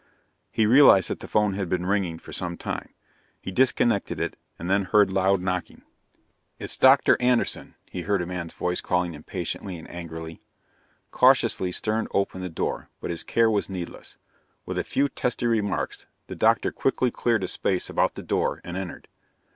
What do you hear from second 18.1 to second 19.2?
the door and entered.